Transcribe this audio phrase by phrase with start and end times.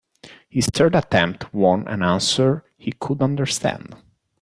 [0.49, 3.93] His third attempt won an answer he could understand.